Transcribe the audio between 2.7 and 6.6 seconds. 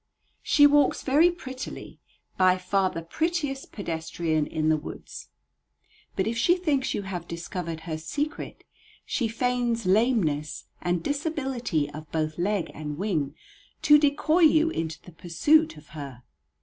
the prettiest pedestrian in the woods. But if she